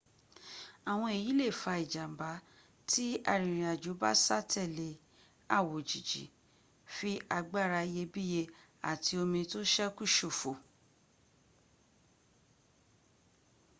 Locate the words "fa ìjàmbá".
1.61-2.29